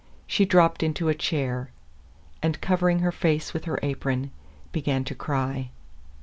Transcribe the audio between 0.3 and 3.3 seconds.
dropped into a chair, and covering her